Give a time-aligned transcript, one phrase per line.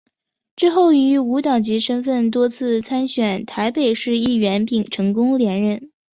[0.55, 5.91] 之后以无党籍身分多次参选台北市议员并成功连任。